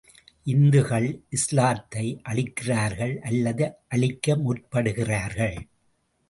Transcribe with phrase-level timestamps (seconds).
[0.43, 1.05] இந்துகள்
[1.29, 5.57] இஸ்லாத்தை அழிக்கிறார்கள் அல்லது அழிக்க முற்படுகிறார்கள்.